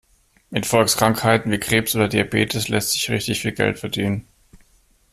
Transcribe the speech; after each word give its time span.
Mit 0.49 0.65
Volkskrankheiten 0.65 1.51
wie 1.51 1.59
Krebs 1.59 1.95
oder 1.95 2.07
Diabetes 2.07 2.69
lässt 2.69 2.93
sich 2.93 3.11
richtig 3.11 3.39
viel 3.41 3.51
Geld 3.51 3.77
verdienen. 3.77 4.25